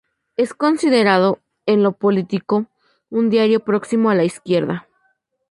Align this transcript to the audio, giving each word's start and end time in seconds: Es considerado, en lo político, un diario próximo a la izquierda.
Es 0.35 0.55
considerado, 0.55 1.41
en 1.67 1.83
lo 1.83 1.91
político, 1.91 2.65
un 3.11 3.29
diario 3.29 3.59
próximo 3.59 4.09
a 4.09 4.15
la 4.15 4.23
izquierda. 4.23 4.87